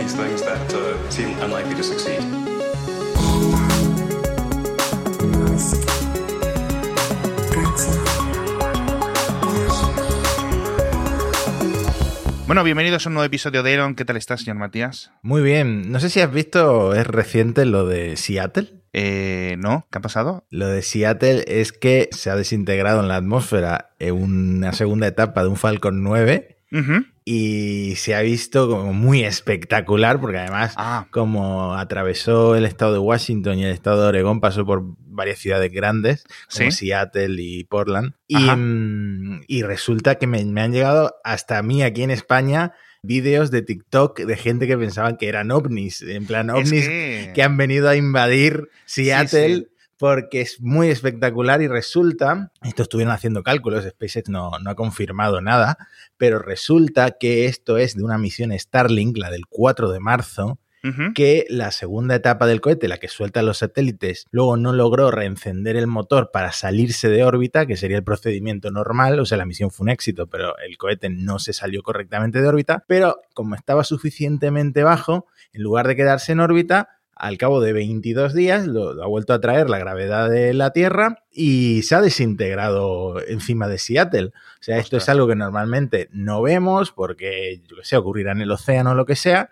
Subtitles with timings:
[0.00, 2.20] these things that uh, seem unlikely to succeed.
[12.46, 13.94] Bueno, bienvenidos a un nuevo episodio de Eron.
[13.94, 15.12] ¿Qué tal estás, señor Matías?
[15.22, 15.92] Muy bien.
[15.92, 18.72] No sé si has visto, es reciente lo de Seattle.
[18.92, 20.44] Eh, no, ¿qué ha pasado?
[20.50, 25.42] Lo de Seattle es que se ha desintegrado en la atmósfera en una segunda etapa
[25.42, 27.04] de un Falcon 9 Ujú.
[27.24, 31.06] Y se ha visto como muy espectacular porque además Ah.
[31.10, 35.70] como atravesó el estado de Washington y el estado de Oregón pasó por varias ciudades
[35.70, 36.24] grandes
[36.56, 36.76] como Sí.
[36.88, 41.82] Seattle y Portland y, mm, y resulta que me, me han llegado hasta a mí
[41.82, 46.50] aquí en España vídeos de TikTok de gente que pensaban que eran ovnis, en plan
[46.50, 49.66] Es ovnis que- que han venido a invadir Seattle sí.
[50.00, 55.42] Porque es muy espectacular y resulta, esto estuvieron haciendo cálculos, SpaceX no, no ha confirmado
[55.42, 55.76] nada,
[56.16, 60.58] pero resulta que esto es de una misión Starlink, la del 4 de marzo,
[61.14, 65.76] que la segunda etapa del cohete, la que suelta los satélites, luego no logró reencender
[65.76, 69.70] el motor para salirse de órbita, que sería el procedimiento normal, o sea, la misión
[69.70, 73.84] fue un éxito, pero el cohete no se salió correctamente de órbita, pero como estaba
[73.84, 79.04] suficientemente bajo, en lugar de quedarse en órbita, al cabo de 22 días lo, lo
[79.04, 83.78] ha vuelto a traer la gravedad de la Tierra y se ha desintegrado encima de
[83.78, 84.26] Seattle.
[84.34, 88.42] O sea, esto es algo que normalmente no vemos porque, yo que sé, ocurrirá en
[88.42, 89.48] el océano o lo que sea,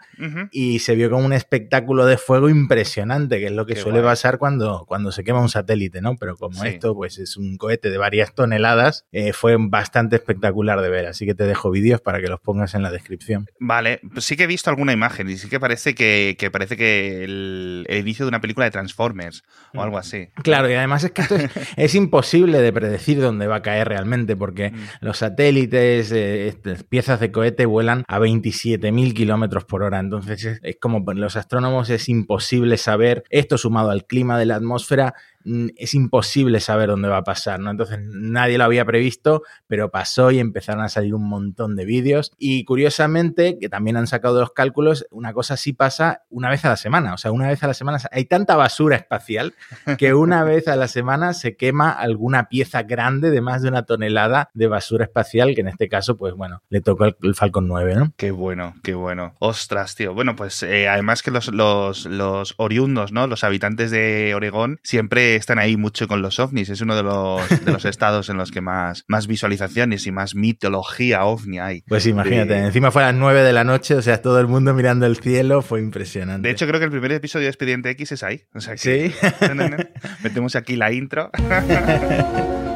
[0.51, 4.01] y se vio como un espectáculo de fuego impresionante, que es lo que Qué suele
[4.01, 4.11] guay.
[4.11, 6.17] pasar cuando, cuando se quema un satélite, ¿no?
[6.17, 6.69] Pero como Sí.
[6.69, 11.25] esto pues es un cohete de varias toneladas, eh, fue bastante espectacular de ver, así
[11.25, 13.49] que te dejo vídeos para que los pongas en la descripción.
[13.61, 16.77] Vale, pues sí que he visto alguna imagen y sí que parece que, que parece
[16.77, 19.43] que el, el inicio de una película de Transformers
[19.75, 20.29] o algo así.
[20.43, 23.89] Claro, y además es que esto es, es imposible de predecir dónde va a caer
[23.89, 24.77] realmente, porque Mm.
[25.01, 29.99] los satélites, eh, estas piezas de cohete vuelan a 27.000 kilómetros por hora.
[30.01, 34.47] Entonces es, es como para los astrónomos es imposible saber, esto sumado al clima de
[34.47, 37.71] la atmósfera, es imposible saber dónde va a pasar, ¿no?
[37.71, 42.33] Entonces nadie lo había previsto, pero pasó y empezaron a salir un montón de vídeos.
[42.39, 46.71] Y curiosamente, que también han sacado los cálculos, una cosa sí pasa una vez a
[46.71, 47.15] la semana.
[47.15, 49.55] O sea, una vez a la semana hay tanta basura espacial
[49.99, 53.85] que una vez a la semana se quema alguna pieza grande de más de una
[53.85, 57.95] tonelada de basura espacial, que en este caso, pues bueno, le tocó el Falcon 9,
[57.95, 58.13] ¿no?
[58.17, 59.35] Qué bueno, qué bueno.
[59.39, 60.15] Ostras, tío.
[60.15, 63.27] Bueno, pues eh, además que los, los, los oriundos, ¿no?
[63.27, 66.69] Los habitantes de Oregón siempre están ahí mucho con los ovnis.
[66.69, 70.35] Es uno de los, de los estados en los que más, más visualizaciones y más
[70.35, 71.83] mitología ovni hay.
[71.89, 74.47] Pues imagínate, De- encima fue a las 9 de la noche, o sea, todo el
[74.47, 76.49] mundo mirando el cielo, fue impresionante.
[76.49, 78.43] De hecho, creo que el primer episodio de Expediente X es ahí.
[78.55, 79.15] O sea que sí.
[80.23, 81.31] metemos aquí la intro.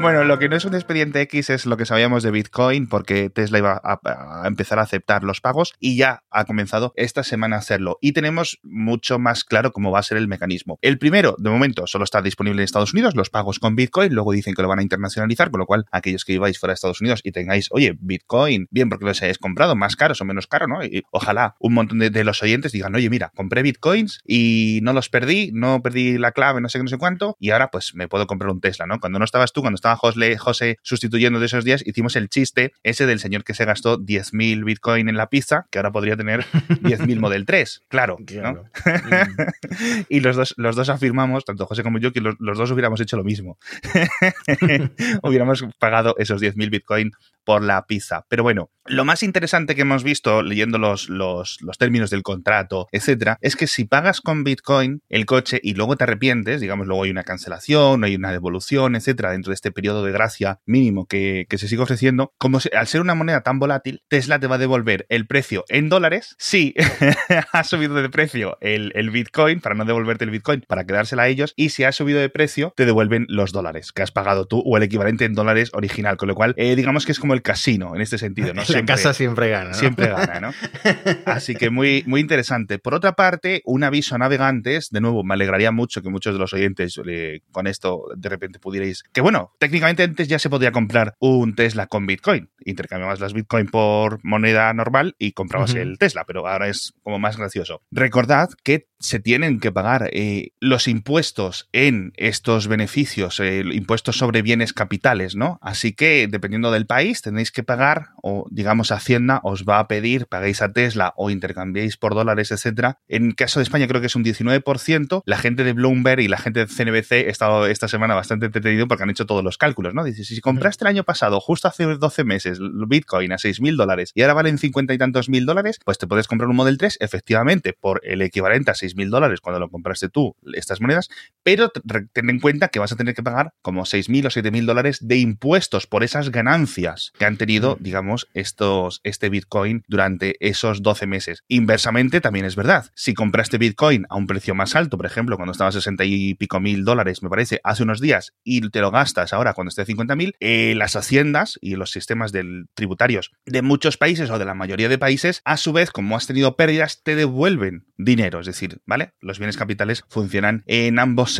[0.00, 3.28] Bueno, lo que no es un expediente X es lo que sabíamos de Bitcoin, porque
[3.28, 7.58] Tesla iba a, empezar a aceptar los pagos y ya ha comenzado esta semana a
[7.58, 7.98] hacerlo.
[8.00, 10.78] Y tenemos mucho más claro cómo va a ser el mecanismo.
[10.80, 14.14] El primero, de momento, solo está disponible en Estados Unidos, los pagos con Bitcoin.
[14.14, 16.76] Luego dicen que lo van a internacionalizar, con lo cual aquellos que ibais fuera de
[16.76, 20.46] Estados Unidos y tengáis, oye, Bitcoin, bien porque los hayáis comprado, más caros o menos
[20.46, 20.82] caro, ¿no?
[20.82, 24.94] Y ojalá un montón de, de los oyentes digan, oye, mira, compré Bitcoins y no
[24.94, 27.94] los perdí, no perdí la clave, no sé qué, no sé cuánto, y ahora pues
[27.94, 28.98] me puedo comprar un Tesla, ¿no?
[28.98, 32.72] Cuando no estabas tú, cuando estaba José, José sustituyendo de esos días, hicimos el chiste
[32.82, 36.44] ese del señor que se gastó 10.000 Bitcoin en la pizza, que ahora podría tener
[36.68, 38.52] 10.000 Model 3, claro, ¿no?
[38.52, 40.04] Mm.
[40.08, 43.00] y los dos, los dos afirmamos, tanto José como yo, que los, los dos hubiéramos
[43.00, 43.58] hecho lo mismo.
[45.22, 47.12] hubiéramos pagado esos 10.000 Bitcoin
[47.44, 48.26] por la pizza.
[48.28, 52.88] Pero bueno, lo más interesante que hemos visto leyendo los, los, los términos del contrato,
[52.92, 57.04] etcétera, es que si pagas con Bitcoin el coche y luego te arrepientes, digamos, luego
[57.04, 61.46] hay una cancelación, hay una devolución, etcétera, dentro de este periodo de gracia mínimo que,
[61.48, 64.56] que se sigue ofreciendo, como se- al ser una moneda tan volátil, Tesla te va
[64.56, 66.74] a devolver el precio en dólares si
[67.52, 71.28] ha subido de precio el, el Bitcoin, para no devolverte el Bitcoin, para quedársela a
[71.28, 74.62] ellos, y si ha subido de precio, te devuelven los dólares que has pagado tú
[74.66, 77.40] o el equivalente en dólares original, con lo cual, eh, digamos que es como el
[77.42, 78.60] casino en este sentido, ¿no?
[78.60, 79.74] La Siempre- casa siempre gana, ¿no?
[79.74, 80.52] Siempre gana, ¿no?
[81.24, 82.78] Así que muy, muy interesante.
[82.78, 86.38] Por otra parte, un aviso a navegantes, de nuevo, me alegraría mucho que muchos de
[86.38, 89.02] los oyentes eh, con esto de repente pudierais...
[89.12, 92.50] Que bueno, técnicamente antes ya se podía comprar un Tesla con Bitcoin.
[92.64, 97.36] Intercambiabas las Bitcoin por moneda normal y comprabas el Tesla, pero ahora es como más
[97.36, 97.80] gracioso.
[97.92, 104.42] Recordad que se tienen que pagar eh, los impuestos en estos beneficios, eh, impuestos sobre
[104.42, 105.58] bienes capitales, ¿no?
[105.62, 110.26] Así que dependiendo del país tenéis que pagar o digamos Hacienda os va a pedir
[110.26, 112.98] paguéis a Tesla o intercambiéis por dólares, etcétera.
[113.08, 115.22] En caso de España creo que es un 19%.
[115.24, 118.86] La gente de Bloomberg y la gente de CNBC he estado esta semana bastante entretenido
[118.86, 120.04] porque han hecho todos los cálculos, ¿no?
[120.04, 124.22] Dice, si compraste el año pasado, justo hace 12 meses, Bitcoin a 6.000 dólares y
[124.22, 127.72] ahora valen 50 y tantos mil dólares, pues te puedes comprar un Model 3 efectivamente
[127.72, 131.08] por el equivalente a 6.000 dólares cuando lo compraste tú, estas monedas,
[131.50, 131.72] pero
[132.12, 135.16] ten en cuenta que vas a tener que pagar como 6.000 o 7.000 dólares de
[135.16, 141.42] impuestos por esas ganancias que han tenido, digamos, estos, este Bitcoin durante esos 12 meses.
[141.48, 142.86] Inversamente también es verdad.
[142.94, 146.34] Si compraste Bitcoin a un precio más alto, por ejemplo, cuando estaba a 60 y
[146.34, 149.82] pico mil dólares, me parece, hace unos días, y te lo gastas ahora cuando esté
[149.82, 154.38] a 50 mil, eh, las haciendas y los sistemas del, tributarios de muchos países o
[154.38, 158.38] de la mayoría de países, a su vez, como has tenido pérdidas, te devuelven dinero.
[158.38, 159.14] Es decir, ¿vale?
[159.20, 161.39] Los bienes capitales funcionan en ambos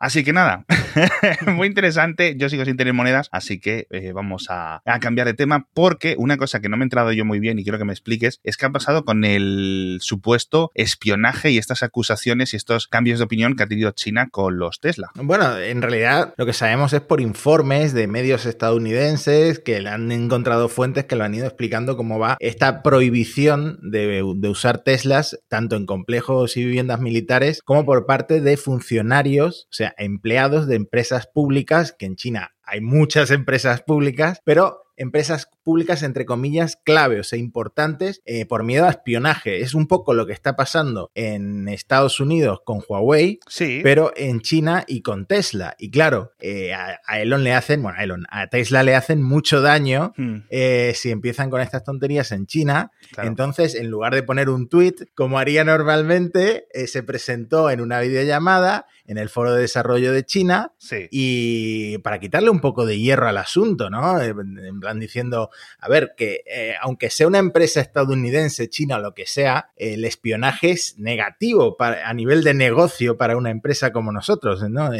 [0.00, 0.64] Así que nada,
[1.46, 2.34] muy interesante.
[2.36, 6.36] Yo sigo sin tener monedas, así que eh, vamos a, cambiar de tema porque una
[6.36, 8.56] cosa que no me he entrado yo muy bien y quiero que me expliques es
[8.56, 13.56] qué ha pasado con el supuesto espionaje y estas acusaciones y estos cambios de opinión
[13.56, 15.10] que ha tenido China con los Tesla.
[15.14, 20.10] Bueno, en realidad lo que sabemos es por informes de medios estadounidenses que le han
[20.10, 25.76] encontrado fuentes que lo han ido explicando cómo va esta prohibición de usar Teslas tanto
[25.76, 29.25] en complejos y viviendas militares como por parte de funcionarios,
[29.70, 35.48] o sea, empleados de empresas públicas que en China hay muchas empresas públicas, pero empresas
[35.62, 39.60] públicas, entre comillas, claves e importantes eh, por miedo a espionaje.
[39.60, 43.80] Es un poco lo que está pasando en Estados Unidos con Huawei, sí.
[43.82, 45.74] pero en China y con Tesla.
[45.78, 49.60] Y claro, eh, a, Elon le hacen, bueno, a Elon, a Tesla le hacen mucho
[49.60, 50.36] daño hmm.
[50.50, 52.92] eh, si empiezan con estas tonterías en China.
[53.18, 58.86] Entonces, en lugar de poner un tweet, como haría normalmente, se presentó en una videollamada
[59.06, 60.72] en el Foro de Desarrollo de China
[61.10, 64.20] y para quitarle un poco de hierro al asunto, ¿no?
[64.20, 65.50] En plan diciendo,
[65.80, 70.04] a ver, que eh, aunque sea una empresa estadounidense, china o lo que sea, el
[70.04, 74.90] espionaje es negativo para, a nivel de negocio para una empresa como nosotros, ¿no?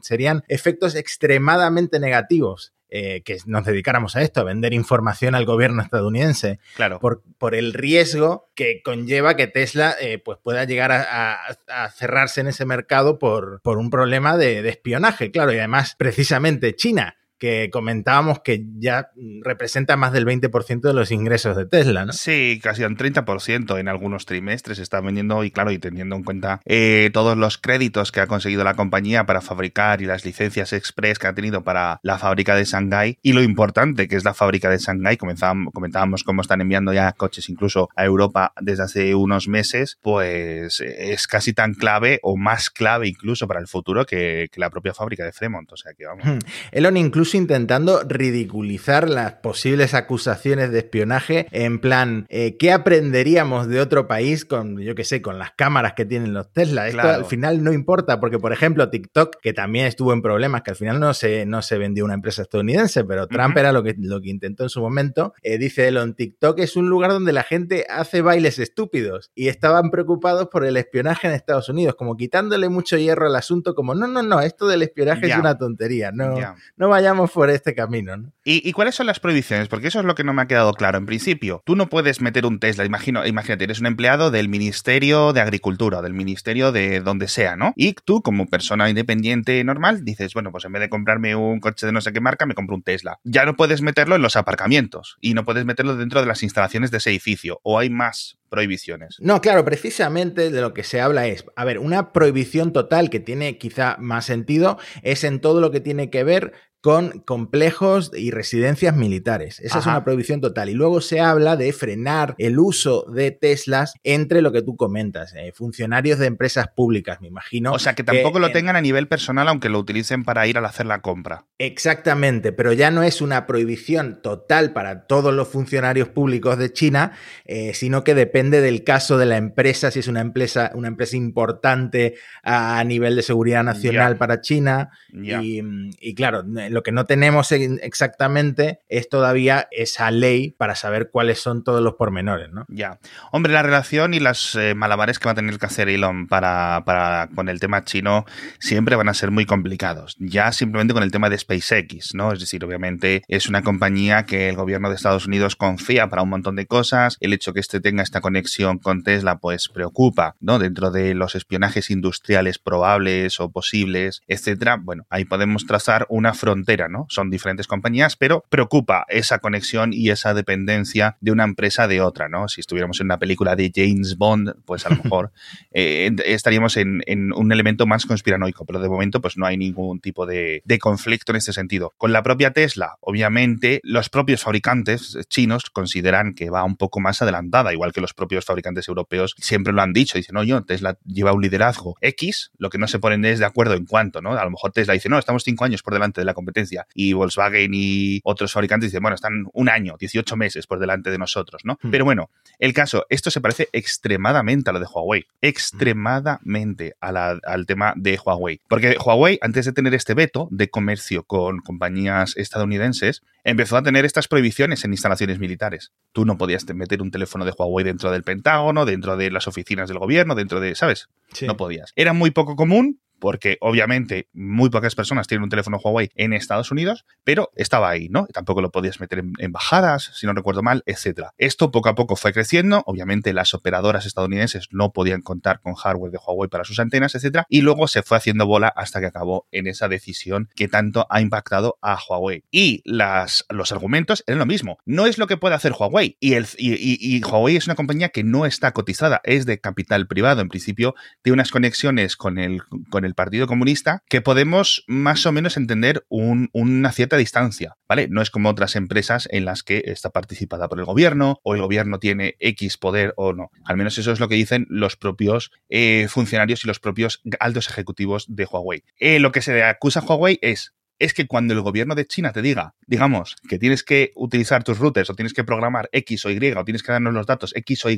[0.00, 2.72] serían efectos extremadamente negativos.
[2.88, 7.00] Eh, que nos dedicáramos a esto, a vender información al gobierno estadounidense, claro.
[7.00, 12.46] por, por el riesgo que conlleva que Tesla eh, pues pueda llegar a, cerrarse en
[12.46, 17.70] ese mercado por, por un problema de, de espionaje, claro, y además precisamente China que
[17.70, 19.10] comentábamos que ya
[19.42, 22.12] representa más del 20% de los ingresos de Tesla, ¿no?
[22.12, 26.60] Sí, casi un 30% en algunos trimestres está vendiendo y claro, y teniendo en cuenta
[26.64, 31.18] eh, todos los créditos que ha conseguido la compañía para fabricar y las licencias express
[31.18, 34.70] que ha tenido para la fábrica de Shanghái y lo importante que es la fábrica
[34.70, 39.98] de Shanghái, comentábamos cómo están enviando ya coches incluso a Europa desde hace unos meses,
[40.02, 44.70] pues es casi tan clave o más clave incluso para el futuro que, que la
[44.70, 46.24] propia fábrica de Fremont, o sea que vamos.
[46.24, 46.38] Hmm.
[46.72, 53.80] Elon incluso intentando ridiculizar las posibles acusaciones de espionaje en plan, eh, ¿qué aprenderíamos de
[53.80, 56.88] otro país con, yo qué sé, con las cámaras que tienen los Tesla?
[56.88, 60.70] Esto al final no importa, porque por ejemplo TikTok, que también estuvo en problemas, que
[60.70, 63.94] al final no se, no se vendió una empresa estadounidense, pero Trump era lo que,
[63.98, 67.42] lo que intentó en su momento, eh, dice Elon, TikTok es un lugar donde la
[67.42, 72.68] gente hace bailes estúpidos y estaban preocupados por el espionaje en Estados Unidos, como quitándole
[72.68, 76.36] mucho hierro al asunto, como no, no, no, esto del espionaje es una tontería, no,
[76.76, 78.16] no vayamos por este camino.
[78.16, 78.32] ¿no?
[78.44, 79.68] ¿Y, cuáles son las prohibiciones?
[79.68, 80.98] Porque eso es lo que no me ha quedado claro.
[80.98, 85.32] En principio, tú no puedes meter un Tesla, imagino, imagínate, eres un empleado del Ministerio
[85.32, 87.72] de Agricultura, del Ministerio de donde sea, ¿no?
[87.76, 91.86] Y tú, como persona independiente normal, dices, bueno, pues en vez de comprarme un coche
[91.86, 93.18] de no sé qué marca, me compro un Tesla.
[93.24, 96.90] Ya no puedes meterlo en los aparcamientos y no puedes meterlo dentro de las instalaciones
[96.90, 97.60] de ese edificio.
[97.62, 99.16] O hay más prohibiciones.
[99.20, 103.20] No, claro, precisamente de lo que se habla es, a ver, una prohibición total que
[103.20, 106.52] tiene quizá más sentido es en todo lo que tiene que ver
[106.86, 109.58] con complejos y residencias militares.
[109.58, 110.68] Esa es una prohibición total.
[110.68, 115.34] Y luego se habla de frenar el uso de Teslas entre lo que tú comentas,
[115.34, 117.72] eh, funcionarios de empresas públicas, me imagino.
[117.72, 120.60] O sea, que tampoco lo tengan a nivel personal, aunque lo utilicen para ir a
[120.64, 121.46] hacer la compra.
[121.58, 127.18] Exactamente, pero ya no es una prohibición total para todos los funcionarios públicos de China,
[127.46, 131.16] eh, sino que depende del caso de la empresa, si es una empresa, una empresa
[131.16, 134.90] importante a, nivel de seguridad nacional para China.
[135.12, 135.62] Y,
[136.00, 141.64] y claro, lo que no tenemos exactamente es todavía esa ley para saber cuáles son
[141.64, 142.66] todos los pormenores, ¿no?
[142.68, 142.98] Ya.
[143.32, 146.82] Hombre, la relación y las eh, malabares que va a tener que hacer Elon para,
[146.84, 148.24] para, con el tema chino
[148.58, 150.16] siempre van a ser muy complicados.
[150.18, 152.32] Ya simplemente con el tema de SpaceX, ¿no?
[152.32, 156.28] Es decir, obviamente es una compañía que el gobierno de Estados Unidos confía para un
[156.28, 157.16] montón de cosas.
[157.20, 160.58] El hecho que este tenga esta conexión con Tesla pues preocupa, ¿no?
[160.58, 166.88] Dentro de los espionajes industriales probables o posibles, etcétera, bueno, ahí podemos trazar una frontera,
[166.88, 167.06] ¿no?
[167.08, 172.28] Son diferentes compañías, pero preocupa esa conexión y esa dependencia de una empresa de otra,
[172.28, 172.48] ¿no?
[172.48, 175.30] Si estuviéramos en una película de James Bond, pues a lo mejor
[175.70, 180.26] eh, estaríamos en, un elemento más conspiranoico, pero de momento pues no hay ningún tipo
[180.26, 181.94] de, de conflicto en este sentido.
[181.96, 187.22] Con la propia Tesla, obviamente, los propios fabricantes chinos consideran que va un poco más
[187.22, 190.98] adelantada, igual que los propios fabricantes europeos siempre lo han dicho, dicen, no, yo, Tesla
[191.04, 194.32] lleva un liderazgo X, lo que no se ponen es de acuerdo en cuanto, ¿no?
[194.32, 197.12] A lo mejor Tesla dice, no, estamos cinco años por delante de la competencia, y
[197.12, 201.62] Volkswagen y otros fabricantes dicen, bueno, están un año, 18 meses por delante de nosotros,
[201.64, 201.78] ¿no?
[201.82, 201.90] Hmm.
[201.90, 207.92] Pero bueno, el caso, esto se parece extremadamente a lo de Huawei, extremadamente al tema
[207.96, 213.76] de Huawei, porque Huawei, antes de tener este veto de comercio con compañías estadounidenses, empezó
[213.76, 215.92] a tener estas prohibiciones en instalaciones militares.
[216.12, 219.88] Tú no podías meter un teléfono de Huawei dentro del Pentágono, dentro de las oficinas
[219.88, 221.08] del gobierno, dentro de, ¿sabes?
[221.42, 221.92] No podías.
[221.96, 226.70] Era muy poco común, porque obviamente muy pocas personas tienen un teléfono Huawei en Estados
[226.70, 228.26] Unidos, pero estaba ahí, ¿no?
[228.32, 231.32] Tampoco lo podías meter en embajadas, si no recuerdo mal, etcétera.
[231.38, 236.12] Esto poco a poco fue creciendo, obviamente las operadoras estadounidenses no podían contar con hardware
[236.12, 239.46] de Huawei para sus antenas, etcétera, y luego se fue haciendo bola hasta que acabó
[239.50, 242.44] en esa decisión que tanto ha impactado a Huawei.
[242.50, 244.78] Y las, los argumentos eran lo mismo.
[244.84, 248.72] No es lo que puede hacer Huawei, y, Huawei es una compañía que no está
[248.72, 254.20] cotizada, es de capital privado, en principio tiene unas conexiones con el Partido Comunista que
[254.20, 258.08] podemos más o menos entender una cierta distancia, ¿vale?
[258.08, 261.60] No es como otras empresas en las que está participada por el gobierno o el
[261.60, 263.50] gobierno tiene X poder o no.
[263.64, 267.68] Al menos eso es lo que dicen los propios eh, funcionarios y los propios altos
[267.68, 268.84] ejecutivos de Huawei.
[268.98, 272.32] Eh, lo que se acusa a Huawei es es que cuando el gobierno de China
[272.32, 276.30] te diga, digamos, que tienes que utilizar tus routers o tienes que programar X o
[276.30, 277.96] Y o tienes que darnos los datos X o Y,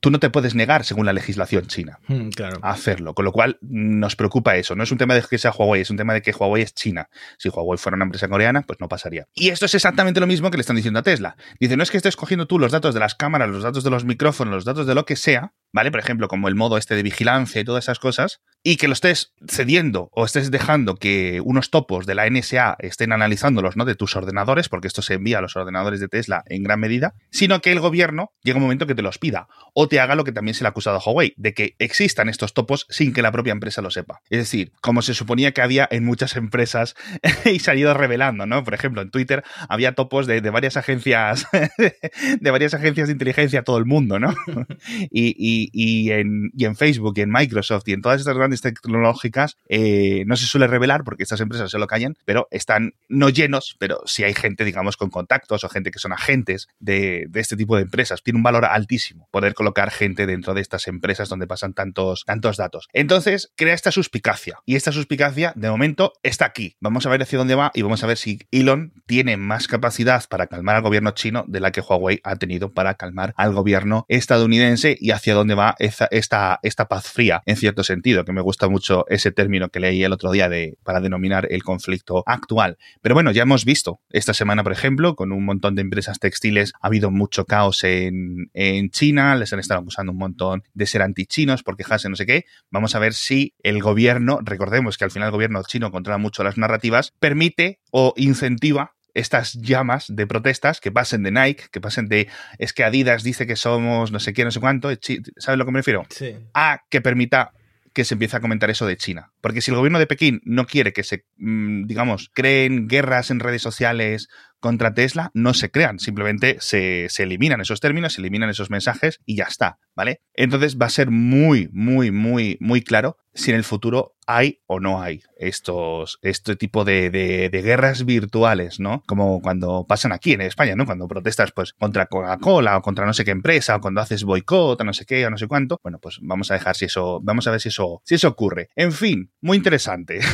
[0.00, 2.30] tú no te puedes negar, según la legislación china, hmm,
[2.62, 3.14] a hacerlo.
[3.14, 4.74] Con lo cual nos preocupa eso.
[4.74, 6.74] No es un tema de que sea Huawei, es un tema de que Huawei es
[6.74, 7.08] China.
[7.38, 9.26] Si Huawei fuera una empresa coreana, pues no pasaría.
[9.34, 11.36] Y esto es exactamente lo mismo que le están diciendo a Tesla.
[11.58, 13.90] Dice, no es que estés cogiendo tú los datos de las cámaras, los datos de
[13.90, 15.90] los micrófonos, los datos de lo que sea, ¿vale?
[15.90, 18.92] Por ejemplo, como el modo este de vigilancia y todas esas cosas, y que lo
[18.92, 23.84] estés cediendo o estés dejando que unos topos de la NSA estén analizándolos, ¿no?
[23.84, 27.14] De tus ordenadores, porque esto se envía a los ordenadores de Tesla en gran medida,
[27.30, 30.24] sino que el gobierno llega un momento que te los pida o te haga lo
[30.24, 33.22] que también se le ha acusado a Huawei, de que existan estos topos sin que
[33.22, 34.20] la propia empresa lo sepa.
[34.28, 36.96] Es decir, como se suponía que había en muchas empresas
[37.44, 38.62] y se ha ido revelando, ¿no?
[38.62, 41.46] Por ejemplo, en Twitter había topos de, varias agencias,
[42.40, 44.34] de varias agencias de inteligencia a todo el mundo, ¿no?
[45.10, 50.24] y, en, y en Facebook y en Microsoft y en todas estas grandes tecnológicas eh,
[50.26, 54.00] no se suele revelar porque estas empresas se lo callan, pero están no llenos, pero
[54.06, 57.82] si hay gente, digamos, con contactos o gente que son agentes de, este tipo de
[57.82, 58.22] empresas.
[58.22, 62.56] Tiene un valor altísimo poder colocar gente dentro de estas empresas donde pasan tantos, tantos
[62.56, 62.88] datos.
[62.92, 64.58] Entonces, crea esta suspicacia.
[64.66, 66.76] Y esta suspicacia, de momento, está aquí.
[66.80, 70.24] Vamos a ver hacia dónde va y vamos a ver si Elon tiene más capacidad
[70.28, 74.04] para calmar al gobierno chino de la que Huawei ha tenido para calmar al gobierno
[74.08, 78.39] estadounidense y hacia dónde va esta, esta, esta paz fría, en cierto sentido, que me
[78.40, 82.78] gusta mucho ese término que leí el otro día de, para denominar el conflicto actual.
[83.02, 86.72] Pero bueno, ya hemos visto esta semana, por ejemplo, con un montón de empresas textiles,
[86.80, 91.02] ha habido mucho caos en, en China, les han estado acusando un montón de ser
[91.02, 92.44] antichinos por quejarse no sé qué.
[92.70, 96.44] Vamos a ver si el gobierno, recordemos que al final el gobierno chino controla mucho
[96.44, 102.06] las narrativas, permite o incentiva estas llamas de protestas que pasen de Nike, que pasen
[102.08, 102.28] de
[102.58, 104.88] es que Adidas dice que somos no sé qué, no sé cuánto,
[105.36, 106.04] ¿sabes lo que me refiero?
[106.10, 106.36] Sí.
[106.54, 107.52] A que permita
[107.92, 109.32] que se empiece a comentar eso de China.
[109.40, 113.40] Porque si el gobierno de Pekín no quiere que se, mm, digamos, creen guerras en
[113.40, 114.28] redes sociales
[114.60, 119.20] contra Tesla, no se crean, simplemente se, se, eliminan esos términos, se eliminan esos mensajes
[119.24, 120.20] y ya está, ¿vale?
[120.34, 124.80] Entonces va a ser muy, muy, muy, muy claro si en el futuro hay o
[124.80, 129.02] no hay estos, este tipo de, de, guerras virtuales, ¿no?
[129.06, 130.86] Como cuando pasan aquí en España, ¿no?
[130.86, 134.80] Cuando protestas pues contra Coca-Cola o contra no sé qué empresa o cuando haces boicot
[134.80, 135.78] o no sé qué o no sé cuánto.
[135.82, 138.68] Bueno, pues vamos a dejar si eso, vamos a ver si eso, si eso ocurre.
[138.76, 140.20] En fin, muy interesante.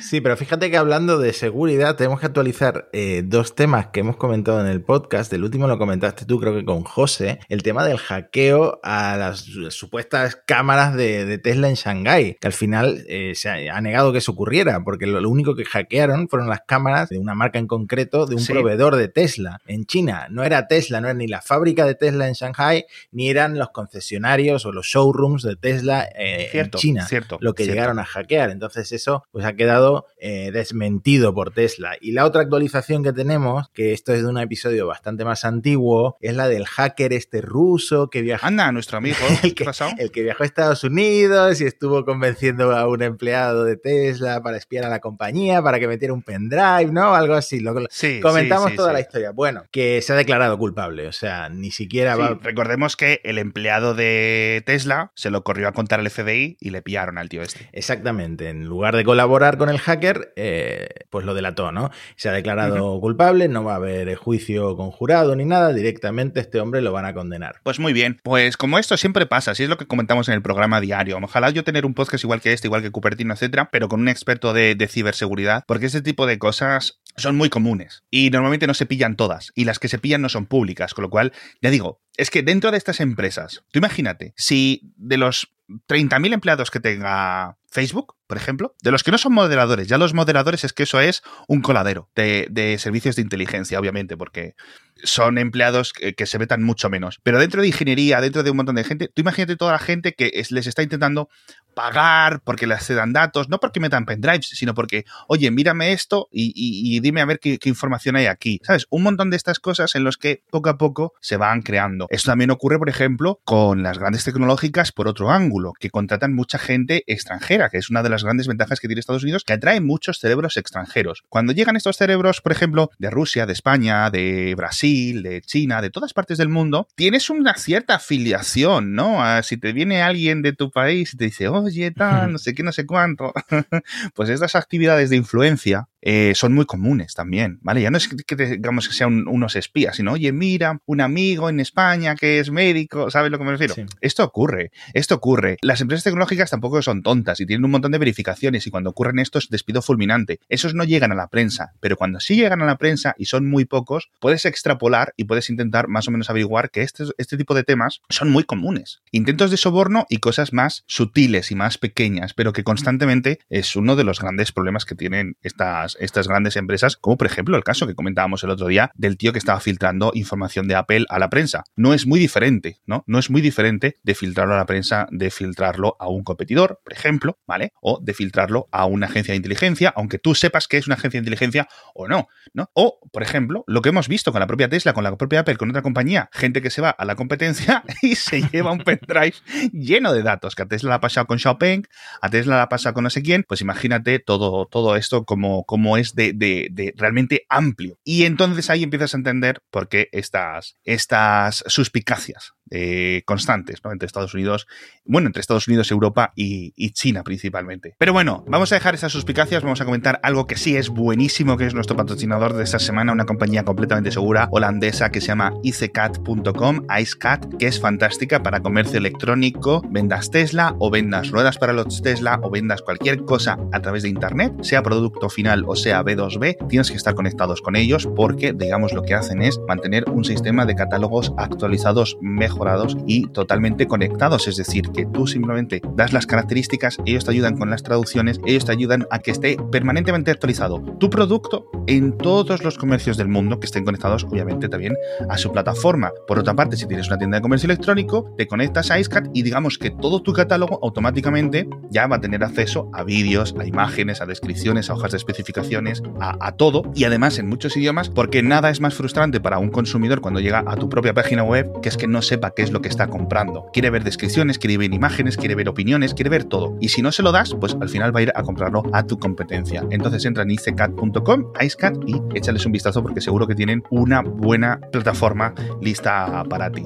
[0.00, 4.16] Sí, pero fíjate que hablando de seguridad tenemos que actualizar eh, dos temas que hemos
[4.16, 5.32] comentado en el podcast.
[5.32, 9.46] El último lo comentaste tú, creo que con José, el tema del hackeo a las
[9.70, 14.18] supuestas cámaras de, de Tesla en Shanghái, que al final eh, se ha, negado que
[14.18, 18.26] eso ocurriera, porque lo, único que hackearon fueron las cámaras de una marca en concreto
[18.26, 20.26] de un proveedor de Tesla en China.
[20.30, 23.70] No era Tesla, no era ni la fábrica de Tesla en Shanghai, ni eran los
[23.70, 28.50] concesionarios o los showrooms de Tesla eh, en China cierto, lo que llegaron a hackear.
[28.50, 31.96] Entonces eso pues ha quedado eh, desmentido por Tesla.
[32.00, 35.44] Y la otra actualización información que tenemos, que esto es de un episodio bastante más
[35.44, 38.46] antiguo, es la del hacker este ruso que viajó.
[38.46, 39.16] Anda, nuestro amigo.
[39.42, 39.66] el, que,
[39.98, 44.56] el que viajó a Estados Unidos y estuvo convenciendo a un empleado de Tesla para
[44.56, 47.14] espiar a la compañía, para que metiera un pendrive, ¿no?
[47.14, 47.60] Algo así.
[47.60, 49.30] Lo, sí, comentamos toda la historia.
[49.30, 52.38] Bueno, que se ha declarado culpable, o sea, ni siquiera va.
[52.42, 56.82] Recordemos que el empleado de Tesla se lo corrió a contar al FBI y le
[56.82, 57.68] pillaron al tío este.
[57.72, 58.48] Exactamente.
[58.48, 61.90] En lugar de colaborar con el hacker, eh, pues lo delató, ¿no?
[62.16, 66.82] Se ha declarado culpable, no va a haber juicio conjurado ni nada, directamente este hombre
[66.82, 67.56] lo van a condenar.
[67.62, 70.42] Pues muy bien, pues como esto siempre pasa, si es lo que comentamos en el
[70.42, 73.88] programa diario, ojalá yo tener un podcast igual que este, igual que Cupertino, etcétera, pero
[73.88, 78.30] con un experto de, de ciberseguridad, porque ese tipo de cosas son muy comunes y
[78.30, 81.10] normalmente no se pillan todas y las que se pillan no son públicas, con lo
[81.10, 85.52] cual, ya digo, es que dentro de estas empresas, tú imagínate, si de los
[85.88, 90.12] 30.000 empleados que tenga Facebook, por ejemplo, de los que no son moderadores, ya los
[90.12, 94.54] moderadores es que eso es un coladero de, servicios de inteligencia, obviamente, porque
[95.02, 97.20] son empleados que, se vetan mucho menos.
[97.22, 100.14] Pero dentro de ingeniería, dentro de un montón de gente, tú imagínate toda la gente
[100.14, 101.28] que les está intentando
[101.74, 107.00] pagar porque les dan datos, no porque metan pendrives, sino porque, oye, mírame esto y,
[107.00, 108.60] dime a ver qué, información hay aquí.
[108.64, 108.86] ¿Sabes?
[108.90, 111.99] Un montón de estas cosas en los que poco a poco se van creando.
[112.10, 116.58] Esto también ocurre, por ejemplo, con las grandes tecnológicas por otro ángulo, que contratan mucha
[116.58, 119.80] gente extranjera, que es una de las grandes ventajas que tiene Estados Unidos, que atrae
[119.80, 121.22] muchos cerebros extranjeros.
[121.28, 125.90] Cuando llegan estos cerebros, por ejemplo, de Rusia, de España, de Brasil, de China, de
[125.90, 129.20] todas partes del mundo, tienes una cierta afiliación, ¿no?
[129.42, 132.62] si te viene alguien de tu país y te dice, oye, tal, no sé qué,
[132.62, 133.32] no sé cuánto,
[134.14, 137.82] pues estas actividades de influencia eh, son muy comunes también, ¿vale?
[137.82, 141.60] Ya no es que digamos que sean unos espías, sino, oye, mira, un amigo en
[141.60, 143.74] España que es médico, ¿sabes lo que me refiero?
[144.00, 145.56] Esto ocurre, esto ocurre.
[145.62, 149.18] Las empresas tecnológicas tampoco son tontas y tienen un montón de verificaciones y cuando ocurren
[149.18, 150.40] estos, despido fulminante.
[150.48, 153.48] Esos no llegan a la prensa, pero cuando sí llegan a la prensa y son
[153.48, 157.54] muy pocos, puedes extrapolar y puedes intentar más o menos averiguar que este, este tipo
[157.54, 159.02] de temas son muy comunes.
[159.10, 163.96] Intentos de soborno y cosas más sutiles y más pequeñas, pero que constantemente es uno
[163.96, 167.86] de los grandes problemas que tienen estas estas, grandes empresas, como por ejemplo el caso
[167.86, 171.30] que comentábamos el otro día del tío que estaba filtrando información de Apple a la
[171.30, 171.64] prensa.
[171.76, 173.04] No es muy diferente, ¿no?
[173.06, 176.92] No es muy diferente de filtrarlo a la prensa, de filtrarlo a un competidor, por
[176.92, 177.72] ejemplo, ¿vale?
[177.80, 181.18] O de filtrarlo a una agencia de inteligencia, aunque tú sepas que es una agencia
[181.18, 182.70] de inteligencia o no, ¿no?
[182.74, 185.56] O, por ejemplo, lo que hemos visto con la propia Tesla, con la propia Apple,
[185.56, 189.34] con otra compañía, gente que se va a la competencia y se lleva un pendrive
[189.72, 191.86] lleno de datos, que a Tesla la ha pasado con Xiaopeng,
[192.20, 195.64] a Tesla la ha pasado con no sé quién, pues imagínate todo, todo esto como,
[195.64, 197.98] como como es de, realmente amplio.
[198.04, 204.34] Y entonces ahí empiezas a entender por qué estas, estas suspicacias eh, constantes entre Estados
[204.34, 204.66] Unidos,
[205.04, 207.94] bueno, entre Estados Unidos, Europa y, China principalmente.
[207.98, 211.56] Pero bueno, vamos a dejar esas suspicacias, vamos a comentar algo que sí es buenísimo,
[211.56, 215.54] que es nuestro patrocinador de esta semana, una compañía completamente segura holandesa que se llama
[215.62, 222.02] icecat.com, icecat, que es fantástica para comercio electrónico, vendas Tesla o vendas ruedas para los
[222.02, 226.68] Tesla o vendas cualquier cosa a través de Internet, sea producto final o sea B2B,
[226.68, 230.66] tienes que estar conectados con ellos porque, digamos, lo que hacen es mantener un sistema
[230.66, 232.59] de catálogos actualizados mejor
[233.06, 234.48] y totalmente conectados.
[234.48, 238.64] Es decir, que tú simplemente das las características, ellos te ayudan con las traducciones, ellos
[238.64, 243.58] te ayudan a que esté permanentemente actualizado tu producto en todos los comercios del mundo
[243.60, 244.96] que estén conectados, obviamente, también
[245.28, 246.12] a su plataforma.
[246.26, 249.42] Por otra parte, si tienes una tienda de comercio electrónico, te conectas a IceCat y
[249.42, 254.20] digamos que todo tu catálogo automáticamente ya va a tener acceso a vídeos, a imágenes,
[254.20, 258.42] a descripciones, a hojas de especificaciones, a, a todo y además en muchos idiomas, porque
[258.42, 261.88] nada es más frustrante para un consumidor cuando llega a tu propia página web que
[261.88, 263.66] es que no sepa qué es lo que está comprando.
[263.72, 266.76] Quiere ver descripciones, quiere ver imágenes, quiere ver opiniones, quiere ver todo.
[266.80, 269.04] Y si no se lo das, pues al final va a ir a comprarlo a
[269.04, 269.84] tu competencia.
[269.90, 274.80] Entonces entra en icecat.com, icecat, y échales un vistazo porque seguro que tienen una buena
[274.92, 276.84] plataforma lista para ti.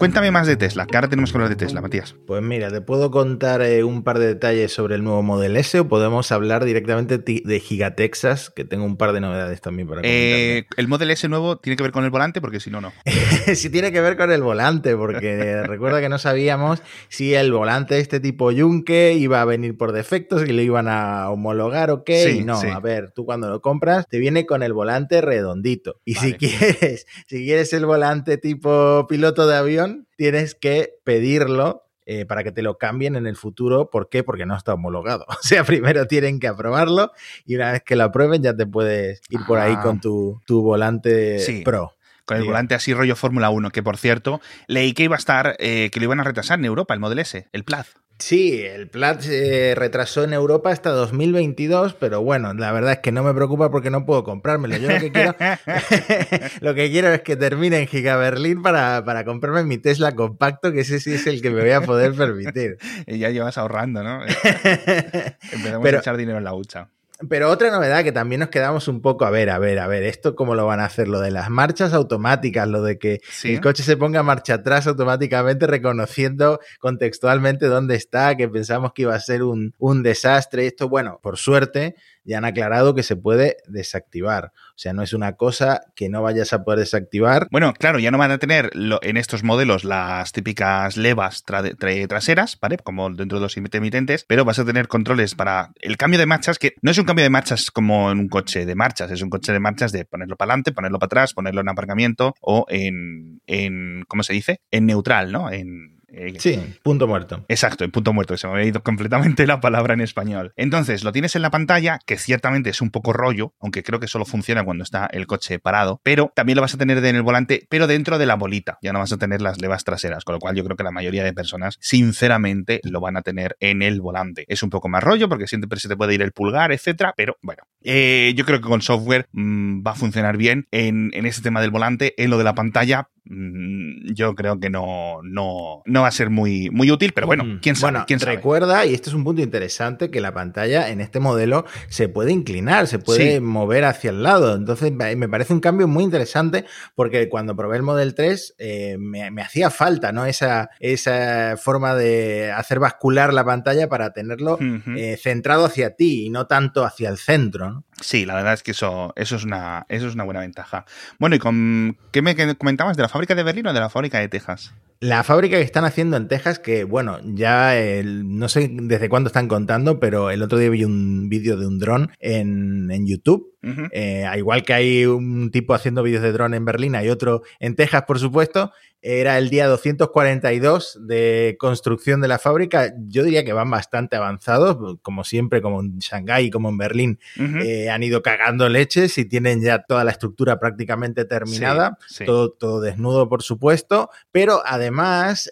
[0.00, 2.16] Cuéntame más de Tesla, que ahora tenemos que hablar de Tesla, Matías.
[2.26, 5.78] Pues mira, te puedo contar eh, un par de detalles sobre el nuevo Model S
[5.78, 10.64] o podemos hablar directamente de Gigatexas, que tengo un par de novedades también para eh,
[10.78, 12.94] El Model S nuevo tiene que ver con el volante, porque si no, no.
[13.54, 17.98] sí tiene que ver con el volante, porque recuerda que no sabíamos si el volante
[17.98, 22.30] este tipo Yunque iba a venir por defecto, si lo iban a homologar o qué.
[22.30, 26.00] y no, a ver, tú cuando lo compras te viene con el volante redondito.
[26.06, 32.26] Y si quieres, si quieres el volante tipo piloto de avión, tienes que pedirlo eh,
[32.26, 33.88] para que te lo cambien en el futuro.
[33.90, 34.24] ¿Por qué?
[34.24, 35.26] Porque no está homologado.
[35.28, 37.12] O sea, primero tienen que aprobarlo
[37.46, 40.00] y una vez que lo aprueben ya te puedes ir por ahí con ah.
[40.02, 41.94] tu, tu volante Pro.
[42.24, 45.56] Con el volante así rollo Fórmula 1, que por cierto, leí que iba a estar,
[45.58, 47.86] eh, que lo iban a retrasar en Europa, el Model S, el Plaid.
[48.20, 53.12] Sí, el Plaid se retrasó en Europa hasta 2022, pero bueno, la verdad es que
[53.12, 54.76] no me preocupa porque no puedo comprármelo.
[54.76, 55.34] Yo lo que quiero,
[56.60, 60.70] lo que quiero es que termine en Giga Berlín para, para comprarme mi Tesla compacto,
[60.70, 62.76] que ese sí es el que me voy a poder permitir.
[63.06, 64.22] y ya llevas ahorrando, ¿no?
[64.22, 66.90] Empezamos a echar dinero en la hucha.
[67.28, 70.02] Pero otra novedad que también nos quedamos un poco a ver, a ver, a ver,
[70.04, 73.60] esto cómo lo van a hacer, lo de las marchas automáticas, lo de que el
[73.60, 79.20] coche se ponga marcha atrás automáticamente reconociendo contextualmente dónde está, que pensamos que iba a
[79.20, 80.66] ser un, un desastre.
[80.66, 84.52] Esto, bueno, por suerte, ya han aclarado que se puede desactivar.
[84.54, 87.46] O sea, no es una cosa que no vayas a poder desactivar.
[87.50, 92.78] Bueno, claro, ya no van a tener en estos modelos las típicas levas traseras, ¿vale?
[92.78, 96.58] Como dentro de los intermitentes, pero vas a tener controles para el cambio de marchas,
[96.58, 99.30] que no es un cambio de marchas como en un coche de marchas, es un
[99.30, 103.40] coche de marchas de ponerlo para adelante, ponerlo para atrás, ponerlo en aparcamiento o en,
[103.46, 104.60] en ¿cómo se dice?
[104.70, 105.50] En neutral, ¿no?
[105.50, 107.44] En eh, sí, punto muerto.
[107.48, 110.52] Exacto, en punto muerto, se me había ido completamente la palabra en español.
[110.56, 114.08] Entonces, lo tienes en la pantalla, que ciertamente es un poco rollo, aunque creo que
[114.08, 117.22] solo funciona cuando está el coche parado, pero también lo vas a tener en el
[117.22, 120.34] volante, pero dentro de la bolita, ya no vas a tener las levas traseras, con
[120.34, 123.82] lo cual yo creo que la mayoría de personas, sinceramente, lo van a tener en
[123.82, 124.44] el volante.
[124.48, 127.36] Es un poco más rollo, porque siempre se te puede ir el pulgar, etcétera, pero
[127.42, 131.42] bueno, eh, yo creo que con software mm, va a funcionar bien en, en ese
[131.42, 136.08] tema del volante, en lo de la pantalla, yo creo que no, no, no va
[136.08, 137.92] a ser muy, muy útil, pero bueno, quién sabe.
[137.92, 141.64] Bueno, quién recuerda, y este es un punto interesante, que la pantalla en este modelo
[141.88, 144.56] se puede inclinar, se puede mover hacia el lado.
[144.56, 146.64] Entonces, me parece un cambio muy interesante
[146.94, 150.26] porque cuando probé el Model 3 eh, me, hacía falta, ¿no?
[150.26, 154.58] Esa, esa forma de hacer bascular la pantalla para tenerlo
[154.96, 157.84] eh, centrado hacia ti y no tanto hacia el centro, ¿no?
[158.00, 160.86] Sí, la verdad es que eso, eso, es una, eso es una buena ventaja.
[161.18, 164.18] Bueno, ¿y con qué me comentabas de la fábrica de Berlín o de la fábrica
[164.18, 164.74] de Texas?
[165.02, 169.48] La fábrica que están haciendo en Texas, que bueno, ya no sé desde cuándo están
[169.48, 173.50] contando, pero el otro día vi un vídeo de un dron en, en YouTube
[173.92, 177.76] eh, igual que hay un tipo haciendo vídeos de dron en Berlín, hay otro en
[177.76, 178.72] Texas, por supuesto.
[179.02, 182.92] Era el día 242 de construcción de la fábrica.
[183.06, 187.18] Yo diría que van bastante avanzados, como siempre, como en Shanghái como en Berlín.
[187.64, 191.96] Eh, han ido cagando leches y tienen ya toda la estructura prácticamente terminada.
[192.26, 194.10] Todo, todo desnudo, por supuesto.
[194.32, 194.89] Pero además,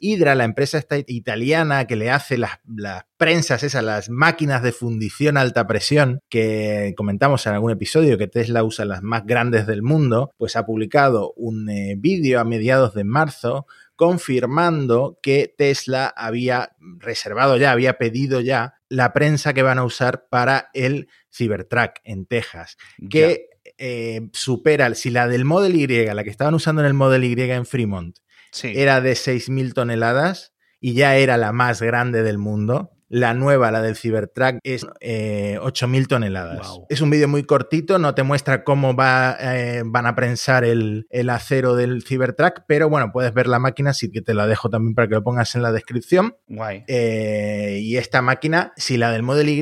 [0.00, 4.72] Hydra, la empresa esta italiana que le hace las, las prensas esas, las máquinas de
[4.72, 9.66] fundición a alta presión que comentamos en algún episodio que Tesla usa las más grandes
[9.66, 16.06] del mundo, pues ha publicado un eh, vídeo a mediados de marzo confirmando que Tesla
[16.06, 21.94] había reservado ya, había pedido ya la prensa que van a usar para el Cybertruck
[22.04, 22.76] en Texas,
[23.10, 27.24] que eh, supera, si la del Model Y, la que estaban usando en el Model
[27.24, 28.16] Y en Fremont,
[28.62, 33.82] era de 6.000 toneladas y ya era la más grande del mundo, la nueva, la
[33.82, 36.80] del Cybertruck, es eh, 8.000 toneladas.
[36.88, 41.06] Es un vídeo muy cortito, no te muestra cómo va, eh, van a prensar el,
[41.30, 44.94] acero del Cybertruck, pero bueno, puedes ver la máquina, así que te la dejo también
[44.94, 46.36] para que lo pongas en la descripción.
[46.48, 46.84] Guay.
[46.86, 49.58] Eh, y esta máquina, si la del Model Y,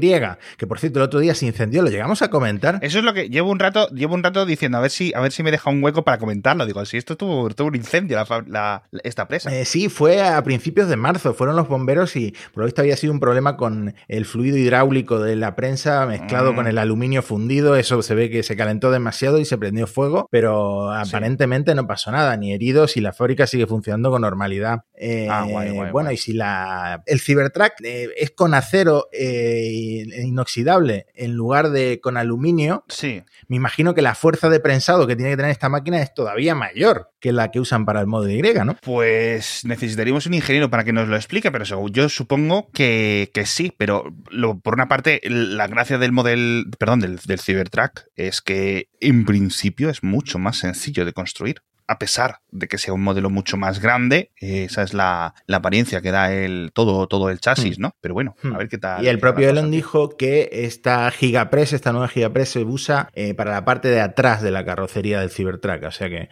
[0.56, 2.78] que por cierto el otro día se incendió, lo llegamos a comentar.
[2.82, 5.20] Eso es lo que llevo un rato, llevo un rato diciendo, a ver si, a
[5.20, 6.66] ver si me deja un hueco para comentarlo.
[6.66, 9.54] Digo, si esto tuvo, tuvo un incendio, la, esta presa.
[9.54, 12.96] Eh, sí, fue a principios de marzo, fueron los bomberos y por lo visto había
[12.96, 17.77] sido un problema con el fluido hidráulico de la prensa mezclado con el aluminio fundido.
[17.77, 22.11] Eso se ve que se calentó demasiado y se prendió fuego, pero aparentemente no pasó
[22.11, 24.85] nada, ni heridos y la fábrica sigue funcionando con normalidad.
[24.94, 25.46] Eh, ah,
[25.92, 32.01] bueno, y si la el Cybertruck eh, es con acero eh, inoxidable en lugar de
[32.01, 33.22] con aluminio, sí.
[33.49, 36.55] me imagino que la fuerza de prensado que tiene que tener esta máquina es todavía
[36.55, 38.77] mayor que la que usan para el modo Y, ¿no?
[38.83, 44.15] Pues necesitaríamos un ingeniero para que nos lo explique, pero yo supongo que, sí, pero
[44.62, 49.91] por una parte, la gracia del modelo, perdón, del, del Cybertruck es que en principio
[49.91, 53.81] es mucho más sencillo de construir a pesar de que sea un modelo mucho más
[53.81, 57.83] grande, esa es la, apariencia que da el, todo, todo el chasis, hmm.
[57.83, 57.96] ¿no?
[58.01, 58.57] Pero bueno, a hmm.
[58.57, 59.05] ver qué tal.
[59.05, 63.53] Y el propio Elon dijo que esta Gigapress, esta nueva Gigapress se usa eh, para
[63.53, 65.85] la parte de atrás de la carrocería del Cybertruck.
[65.85, 66.29] O sea que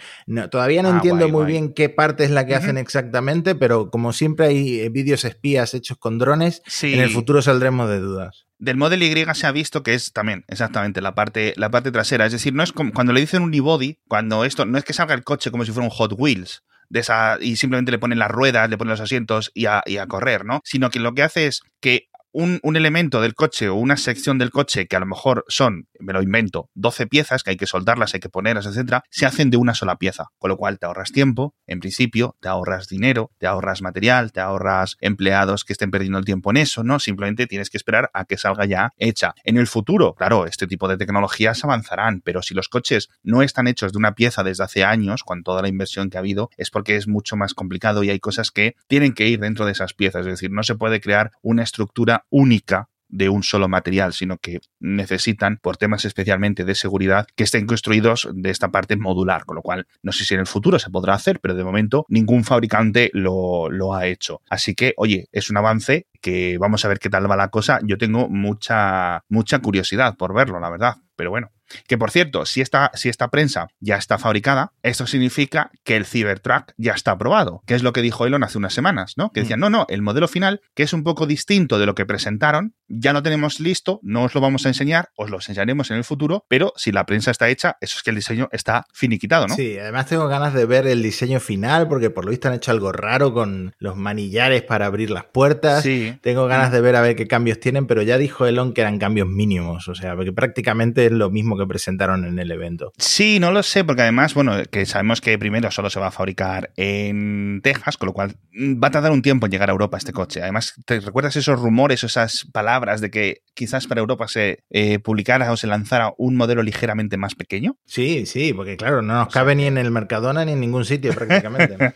[0.51, 4.13] todavía no ah, entiendo muy bien qué parte es la que hacen exactamente, pero como
[4.13, 8.47] siempre hay eh, vídeos espías hechos con drones, en el futuro saldremos de dudas.
[8.59, 12.27] Del Model Y se ha visto que es también exactamente la parte, la parte trasera.
[12.27, 14.93] Es decir, no es como, cuando le dicen un unibody, cuando esto no es que
[14.93, 16.63] salga el coche como si fuera un Hot Wheels.
[16.89, 20.45] De esa, y simplemente le ponen las ruedas, le ponen los asientos y a correr,
[20.45, 20.61] ¿no?
[20.65, 24.51] Sino que lo que hace es que un, elemento del coche o una sección del
[24.51, 28.13] coche que a lo mejor son, me lo invento, 12 piezas que hay que soldarlas,
[28.15, 31.13] hay que ponerlas, etcétera, se hacen de una sola pieza, con lo cual te ahorras
[31.13, 36.19] tiempo, en principio, te ahorras dinero, te ahorras material, te ahorras empleados que estén perdiendo
[36.19, 36.99] el tiempo en eso, ¿no?
[36.99, 39.35] Simplemente tienes que esperar a que salga ya hecha.
[39.45, 43.69] En el futuro, claro, este tipo de tecnologías avanzarán, pero si los coches no están
[43.69, 46.71] hechos de una pieza desde hace años, con toda la inversión que ha habido, es
[46.71, 49.95] porque es mucho más complicado y hay cosas que tienen que ir dentro de esas
[49.95, 50.23] piezas.
[50.23, 54.61] Es decir, no se puede crear una estructura única de un solo material, sino que
[54.81, 59.63] necesitan, por temas especialmente de seguridad, que estén construidos de esta parte modular, con lo
[59.63, 63.11] cual no sé si en el futuro se podrá hacer, pero de momento ningún fabricante
[63.13, 64.41] lo, lo ha hecho.
[64.51, 67.79] Así que, oye, es un avance que vamos a ver qué tal va la cosa.
[67.85, 70.95] Yo tengo mucha, mucha curiosidad por verlo, la verdad.
[71.15, 71.51] Pero bueno,
[71.87, 76.07] que por cierto, si esta, si esta prensa ya está fabricada, esto significa que el
[76.07, 79.31] Cybertruck ya está aprobado, que es lo que dijo Elon hace unas semanas, ¿no?
[79.31, 82.07] Que decía, no, no, el modelo final, que es un poco distinto de lo que
[82.07, 85.97] presentaron, ya lo tenemos listo, no os lo vamos a enseñar, os lo enseñaremos en
[85.97, 89.47] el futuro, pero si la prensa está hecha, eso es que el diseño está finiquitado,
[89.47, 89.55] ¿no?
[89.55, 92.71] Sí, además tengo ganas de ver el diseño final, porque por lo visto han hecho
[92.71, 95.83] algo raro con los manillares para abrir las puertas.
[95.83, 96.17] Sí.
[96.21, 98.99] Tengo ganas de ver a ver qué cambios tienen, pero ya dijo Elon que eran
[98.99, 102.93] cambios mínimos, o sea, porque prácticamente es lo mismo que presentaron en el evento.
[102.99, 106.11] Sí, no lo sé, porque además, bueno, que sabemos que primero solo se va a
[106.11, 109.73] fabricar en Texas, con lo cual mm, va a tardar un tiempo en llegar a
[109.73, 110.43] Europa este coche.
[110.43, 115.51] Además, ¿te recuerdas esos rumores, esas palabras de que quizás para Europa se eh, publicara
[115.53, 117.77] o se lanzara un modelo ligeramente más pequeño?
[117.87, 121.13] Sí, sí, porque claro, no nos cabe ni en el Mercadona ni en ningún sitio
[121.15, 121.95] prácticamente.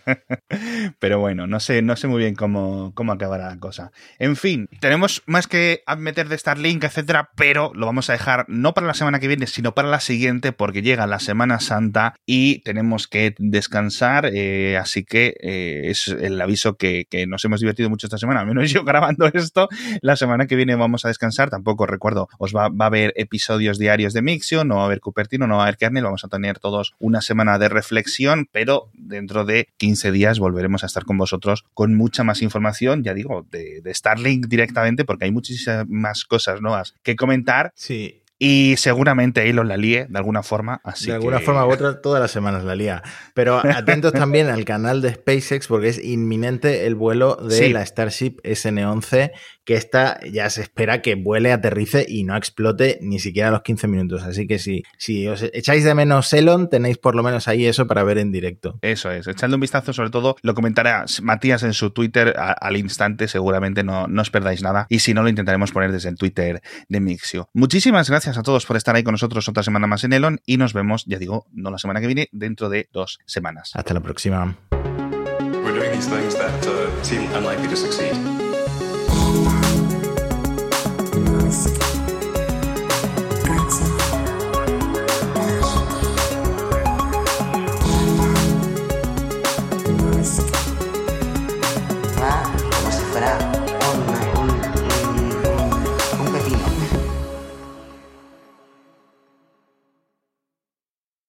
[0.99, 3.93] Pero bueno, no sé, no sé muy bien cómo, cómo acabará la cosa.
[4.19, 8.75] En fin, tenemos más que meter de Starlink, etcétera, pero lo vamos a dejar no
[8.75, 12.61] para la semana que viene, sino para la siguiente, porque llega la Semana Santa y
[12.61, 14.31] tenemos que descansar.
[14.33, 18.47] Eh, así que eh, es el aviso que, nos hemos divertido mucho esta semana, al
[18.47, 19.69] menos yo grabando esto.
[20.01, 21.51] La semana que viene vamos a descansar.
[21.51, 25.47] Tampoco recuerdo, os va, a haber episodios diarios de Mixio, no va a haber Cupertino,
[25.47, 26.05] no va a haber Kernel.
[26.05, 30.87] Vamos a tener todos una semana de reflexión, pero dentro de 15 días volveremos a
[30.87, 35.33] estar con vosotros con mucha más información, ya digo, de, de Starlink directamente, porque hay
[35.33, 37.73] muchísimas cosas nuevas que comentar.
[37.75, 38.23] Sí.
[38.41, 40.81] Y seguramente Elon la líe de alguna forma.
[40.85, 43.03] Así de alguna forma u otra, todas las semanas la lía.
[43.35, 48.37] Pero atentos también al canal de SpaceX porque es inminente el vuelo de la Starship
[48.45, 49.33] SN11
[49.69, 53.61] que esta ya se espera que vuele, aterrice y no explote ni siquiera a los
[53.61, 54.23] 15 minutos.
[54.23, 57.87] Así que si, si os echáis de menos Elon, tenéis por lo menos ahí eso
[57.87, 58.79] para ver en directo.
[58.81, 63.29] Eso es, echadle un vistazo, sobre todo lo comentará Matías en su Twitter al instante,
[63.29, 64.87] seguramente no, no os perdáis nada.
[64.89, 67.51] Y si no, lo intentaremos poner desde el Twitter de Mixio.
[67.53, 70.57] Muchísimas gracias a todos por estar ahí con nosotros otra semana más en Elon y
[70.57, 73.73] nos vemos, ya digo, no la semana que viene, dentro de dos semanas.
[73.75, 74.57] Hasta la próxima.